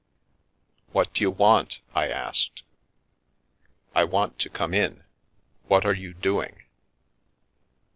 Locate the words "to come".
4.39-4.73